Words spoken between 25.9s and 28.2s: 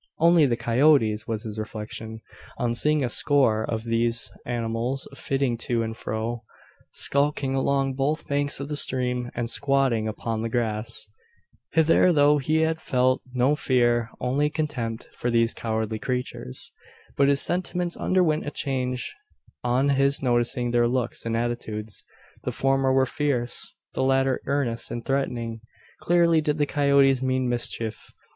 Clearly did the coyotes mean mischief.